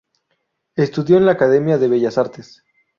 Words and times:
Estudió 0.75 1.17
en 1.17 1.27
la 1.27 1.33
academia 1.33 1.77
de 1.77 1.87
Bellas 1.87 2.17
Artes. 2.17 2.63